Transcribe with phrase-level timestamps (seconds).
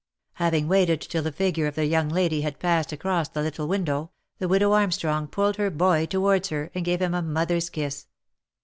[0.33, 4.09] Having waited till the figure of the young lady had passed across the little window,
[4.39, 8.07] the widow Armstrong pulled her boy towards her, and gave him a mother's kiss.